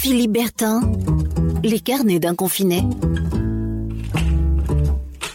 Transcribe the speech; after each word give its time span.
Philippe 0.00 0.30
Bertin, 0.30 0.92
les 1.64 1.80
carnets 1.80 2.20
d'un 2.20 2.36
confiné. 2.36 2.82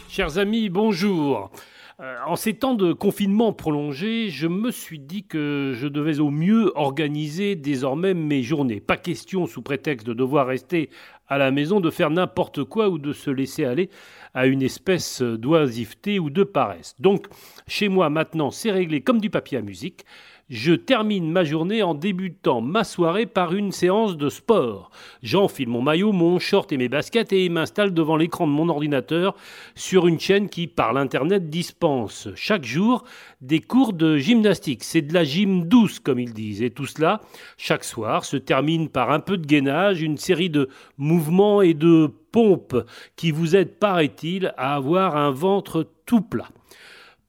Chers 0.08 0.38
amis, 0.38 0.70
bonjour. 0.70 1.52
Euh, 2.00 2.16
en 2.26 2.38
ces 2.38 2.54
temps 2.54 2.74
de 2.74 2.94
confinement 2.94 3.52
prolongé, 3.52 4.30
je 4.30 4.48
me 4.48 4.72
suis 4.72 5.00
dit 5.00 5.26
que 5.26 5.74
je 5.76 5.88
devais 5.88 6.22
au 6.22 6.32
mieux 6.32 6.72
organiser 6.76 7.56
désormais 7.56 8.14
mes 8.14 8.42
journées. 8.42 8.80
Pas 8.80 8.96
question, 8.96 9.48
sous 9.48 9.62
prétexte 9.62 10.08
de 10.08 10.14
devoir 10.14 10.48
rester 10.48 10.90
à 11.28 11.38
la 11.38 11.52
maison, 11.52 11.82
de 11.82 11.90
faire 11.90 12.10
n'importe 12.10 12.64
quoi 12.64 12.88
ou 12.88 13.00
de 13.00 13.12
se 13.12 13.30
laisser 13.30 13.66
aller 13.66 13.90
à 14.34 14.48
une 14.48 14.62
espèce 14.62 15.22
d'oisiveté 15.22 16.20
ou 16.20 16.30
de 16.30 16.44
paresse. 16.44 16.96
Donc, 17.00 17.28
chez 17.68 17.90
moi 17.90 18.10
maintenant, 18.10 18.50
c'est 18.50 18.72
réglé 18.72 19.02
comme 19.02 19.20
du 19.20 19.30
papier 19.30 19.58
à 19.58 19.62
musique. 19.62 20.06
Je 20.50 20.74
termine 20.74 21.32
ma 21.32 21.46
journée 21.46 21.84
en 21.84 21.94
débutant 21.94 22.60
ma 22.60 22.84
soirée 22.84 23.26
par 23.26 23.54
une 23.54 23.72
séance 23.72 24.18
de 24.18 24.28
sport. 24.28 24.92
J'enfile 25.22 25.70
mon 25.70 25.82
maillot, 25.82 26.12
mon 26.12 26.38
short 26.38 26.70
et 26.74 26.78
mes 26.78 26.90
baskets 26.90 27.32
et 27.32 27.48
m'installe 27.48 27.94
devant 27.94 28.18
l'écran 28.18 28.46
de 28.46 28.52
mon 28.52 28.68
ordinateur 28.68 29.36
sur 29.74 30.06
une 30.06 30.20
chaîne 30.20 30.50
qui, 30.50 30.68
par 30.68 30.92
l'Internet, 30.92 31.50
dispense 31.50 32.28
chaque 32.36 32.66
jour 32.66 33.06
des 33.40 33.62
cours 33.62 33.94
de 33.94 34.18
gymnastique. 34.18 34.84
C'est 34.84 35.02
de 35.02 35.14
la 35.14 35.24
gym 35.24 35.64
douce, 35.64 36.00
comme 36.00 36.20
ils 36.20 36.34
disent. 36.34 36.62
Et 36.62 36.72
tout 36.72 36.88
cela, 36.88 37.22
chaque 37.56 37.86
soir, 37.86 38.26
se 38.26 38.36
termine 38.36 38.90
par 38.90 39.12
un 39.12 39.22
peu 39.22 39.38
de 39.38 39.48
gainage, 39.48 40.02
une 40.02 40.18
série 40.18 40.50
de 40.50 40.68
mouvements 40.98 41.62
et 41.62 41.74
de 41.74 42.12
pompes 42.34 42.86
qui 43.16 43.32
vous 43.32 43.56
aident, 43.56 43.80
paraît-il, 43.80 44.54
à 44.58 44.76
avoir 44.76 45.16
un 45.16 45.32
ventre 45.32 45.88
tout 46.06 46.22
plat. 46.22 46.50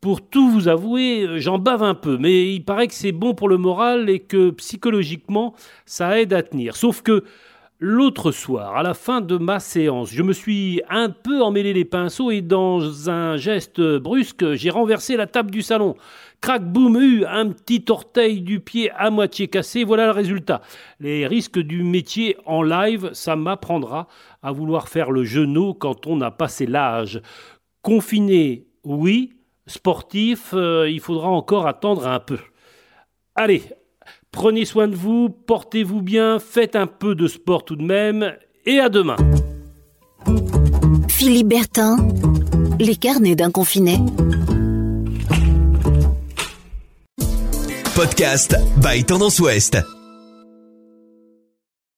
Pour 0.04 0.20
tout 0.20 0.50
vous 0.50 0.68
avouer, 0.68 1.22
euh, 1.22 1.38
j'en 1.38 1.58
bave 1.58 1.82
un 1.82 1.94
peu, 1.94 2.18
mais 2.18 2.52
il 2.52 2.62
paraît 2.62 2.88
que 2.88 2.92
c'est 2.92 3.10
bon 3.10 3.32
pour 3.32 3.48
le 3.48 3.56
moral 3.56 4.10
et 4.10 4.18
que 4.18 4.50
psychologiquement, 4.50 5.54
ça 5.86 6.20
aide 6.20 6.34
à 6.34 6.42
tenir. 6.42 6.76
Sauf 6.76 7.00
que 7.00 7.24
l'autre 7.78 8.30
soir, 8.30 8.76
à 8.76 8.82
la 8.82 8.92
fin 8.92 9.22
de 9.22 9.38
ma 9.38 9.60
séance, 9.60 10.10
je 10.10 10.22
me 10.22 10.34
suis 10.34 10.82
un 10.90 11.08
peu 11.08 11.40
emmêlé 11.40 11.72
les 11.72 11.86
pinceaux 11.86 12.30
et 12.30 12.42
dans 12.42 13.08
un 13.08 13.38
geste 13.38 13.80
brusque, 13.80 14.52
j'ai 14.52 14.68
renversé 14.68 15.16
la 15.16 15.26
table 15.26 15.50
du 15.50 15.62
salon. 15.62 15.94
Crac, 16.42 16.62
boum, 16.70 17.00
eu, 17.00 17.24
un 17.24 17.48
petit 17.48 17.86
orteil 17.88 18.42
du 18.42 18.60
pied 18.60 18.90
à 18.90 19.08
moitié 19.08 19.48
cassé, 19.48 19.84
voilà 19.84 20.04
le 20.04 20.12
résultat. 20.12 20.60
Les 21.00 21.26
risques 21.26 21.60
du 21.60 21.82
métier 21.82 22.36
en 22.44 22.62
live, 22.62 23.08
ça 23.14 23.36
m'apprendra 23.36 24.08
à 24.42 24.52
vouloir 24.52 24.90
faire 24.90 25.10
le 25.10 25.24
genou 25.24 25.72
quand 25.72 26.06
on 26.06 26.20
a 26.20 26.30
passé 26.30 26.66
l'âge. 26.66 27.22
Confiné, 27.80 28.66
oui, 28.84 29.30
sportif, 29.66 30.50
euh, 30.54 30.88
il 30.90 31.00
faudra 31.00 31.28
encore 31.28 31.66
attendre 31.66 32.06
un 32.06 32.20
peu. 32.20 32.38
Allez, 33.34 33.62
prenez 34.30 34.64
soin 34.64 34.88
de 34.88 34.94
vous, 34.94 35.28
portez-vous 35.28 36.02
bien, 36.02 36.38
faites 36.38 36.76
un 36.76 36.86
peu 36.86 37.14
de 37.14 37.26
sport 37.26 37.64
tout 37.64 37.76
de 37.76 37.84
même, 37.84 38.34
et 38.66 38.78
à 38.78 38.88
demain. 38.88 39.16
Philippe 41.08 41.48
Bertin, 41.48 41.96
les 42.78 42.96
carnets 42.96 43.36
d'un 43.36 43.50
confiné. 43.50 43.98
Podcast 47.94 48.56
by 48.82 49.04
Tendance 49.04 49.38
Ouest. 49.38 49.78